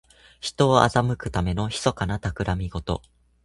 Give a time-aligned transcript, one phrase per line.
[0.39, 3.03] 人を欺くためのひそかなたくらみごと。